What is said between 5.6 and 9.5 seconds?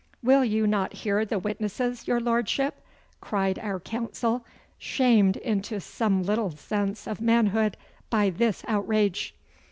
some little sense of manhood by this outrage.